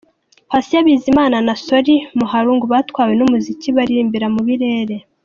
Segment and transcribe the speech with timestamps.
[0.49, 4.95] Patient Bizimana na Solly Mahlangu batwawe n’umuziki baririmbira mu birere.